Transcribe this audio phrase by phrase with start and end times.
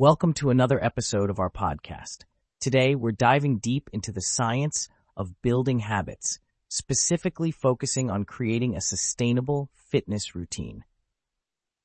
[0.00, 2.18] Welcome to another episode of our podcast.
[2.60, 8.80] Today, we're diving deep into the science of building habits, specifically focusing on creating a
[8.80, 10.84] sustainable fitness routine.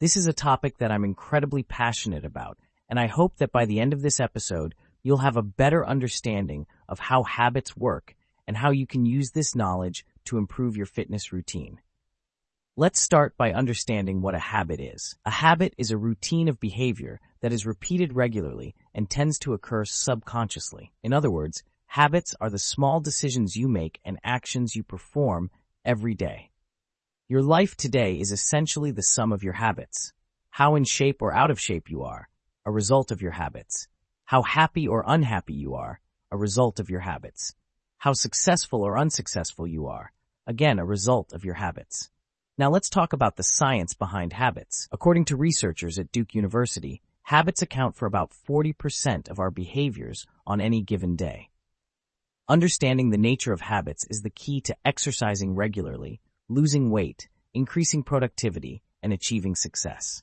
[0.00, 2.58] This is a topic that I'm incredibly passionate about,
[2.90, 6.66] and I hope that by the end of this episode, you'll have a better understanding
[6.86, 8.14] of how habits work
[8.46, 11.80] and how you can use this knowledge to improve your fitness routine.
[12.76, 15.16] Let's start by understanding what a habit is.
[15.24, 19.84] A habit is a routine of behavior that is repeated regularly and tends to occur
[19.84, 20.94] subconsciously.
[21.02, 25.50] In other words, habits are the small decisions you make and actions you perform
[25.84, 26.50] every day.
[27.28, 30.14] Your life today is essentially the sum of your habits.
[30.48, 32.30] How in shape or out of shape you are,
[32.64, 33.88] a result of your habits.
[34.24, 36.00] How happy or unhappy you are,
[36.30, 37.54] a result of your habits.
[37.98, 40.14] How successful or unsuccessful you are,
[40.46, 42.08] again a result of your habits.
[42.56, 44.88] Now let's talk about the science behind habits.
[44.92, 50.60] According to researchers at Duke University, habits account for about 40% of our behaviors on
[50.60, 51.48] any given day.
[52.50, 58.82] Understanding the nature of habits is the key to exercising regularly, losing weight, increasing productivity,
[59.02, 60.22] and achieving success.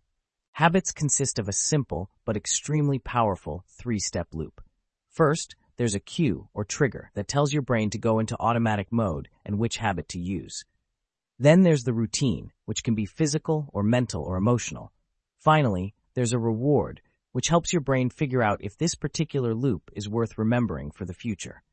[0.52, 4.61] Habits consist of a simple but extremely powerful three-step loop.
[5.09, 9.27] First, there's a cue or trigger that tells your brain to go into automatic mode
[9.43, 10.65] and which habit to use.
[11.39, 14.91] Then there's the routine, which can be physical or mental or emotional.
[15.39, 20.08] Finally, there's a reward, which helps your brain figure out if this particular loop is
[20.08, 21.64] worth remembering for the future.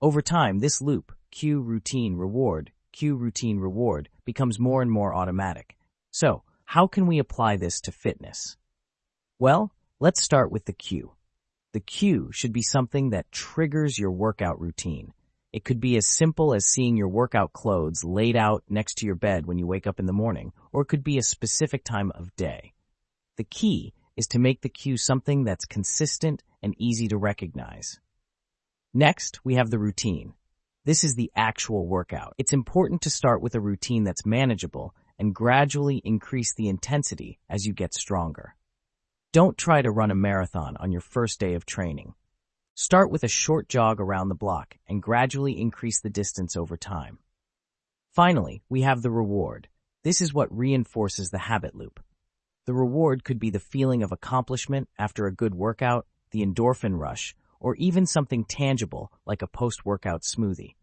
[0.00, 5.76] Over time, this loop, cue, routine, reward, cue, routine, reward, becomes more and more automatic.
[6.12, 8.56] So, how can we apply this to fitness?
[9.38, 11.12] Well, let's start with the cue.
[11.74, 15.12] The cue should be something that triggers your workout routine.
[15.52, 19.14] It could be as simple as seeing your workout clothes laid out next to your
[19.14, 22.10] bed when you wake up in the morning, or it could be a specific time
[22.12, 22.72] of day.
[23.38, 28.00] The key is to make the cue something that's consistent and easy to recognize.
[28.92, 30.34] Next, we have the routine.
[30.84, 32.34] This is the actual workout.
[32.36, 37.64] It's important to start with a routine that's manageable and gradually increase the intensity as
[37.64, 38.56] you get stronger.
[39.32, 42.14] Don't try to run a marathon on your first day of training.
[42.74, 47.18] Start with a short jog around the block and gradually increase the distance over time.
[48.10, 49.68] Finally, we have the reward.
[50.02, 52.00] This is what reinforces the habit loop.
[52.68, 57.34] The reward could be the feeling of accomplishment after a good workout, the endorphin rush,
[57.60, 60.74] or even something tangible like a post-workout smoothie.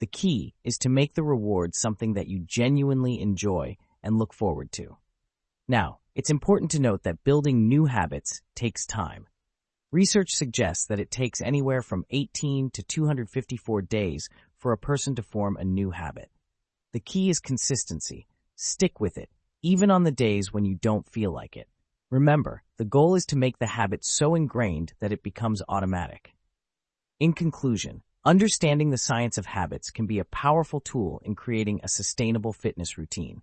[0.00, 4.70] The key is to make the reward something that you genuinely enjoy and look forward
[4.72, 4.98] to.
[5.66, 9.26] Now, it's important to note that building new habits takes time.
[9.90, 14.28] Research suggests that it takes anywhere from 18 to 254 days
[14.58, 16.30] for a person to form a new habit.
[16.92, 18.26] The key is consistency.
[18.56, 19.30] Stick with it,
[19.62, 21.68] even on the days when you don't feel like it.
[22.10, 26.34] Remember, the goal is to make the habit so ingrained that it becomes automatic.
[27.20, 31.88] In conclusion, understanding the science of habits can be a powerful tool in creating a
[31.88, 33.42] sustainable fitness routine.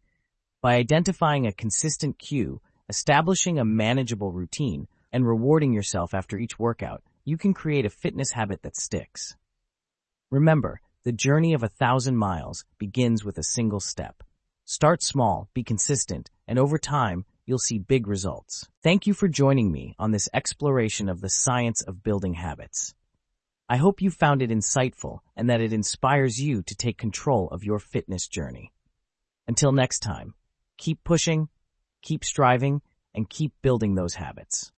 [0.62, 7.04] By identifying a consistent cue, establishing a manageable routine, and rewarding yourself after each workout,
[7.24, 9.36] you can create a fitness habit that sticks.
[10.30, 14.24] Remember, the journey of a thousand miles begins with a single step.
[14.70, 18.68] Start small, be consistent, and over time, you'll see big results.
[18.84, 22.94] Thank you for joining me on this exploration of the science of building habits.
[23.70, 27.64] I hope you found it insightful and that it inspires you to take control of
[27.64, 28.74] your fitness journey.
[29.48, 30.34] Until next time,
[30.78, 31.48] keep pushing,
[32.02, 32.82] keep striving,
[33.16, 34.74] and keep building those habits.